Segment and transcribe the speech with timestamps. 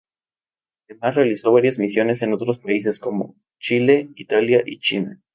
[0.89, 5.21] Además, realizó varias misiones a otros países, como Chile, Italia y China.